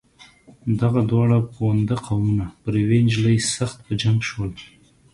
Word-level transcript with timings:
دغه 0.81 1.01
دواړه 1.11 1.37
پوونده 1.53 1.95
قومونه 2.05 2.45
پر 2.61 2.73
یوې 2.83 2.99
نجلۍ 3.05 3.37
سخت 3.55 3.77
په 3.85 3.93
جنګ 4.01 4.19
شول. 4.29 4.51